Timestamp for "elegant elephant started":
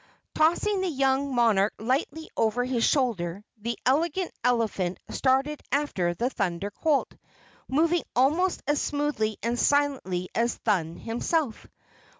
3.85-5.61